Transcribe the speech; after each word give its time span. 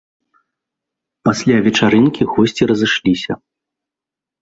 Пасля 1.29 1.57
вечарынкі 1.69 2.21
госці 2.33 2.63
разышліся. 2.75 3.33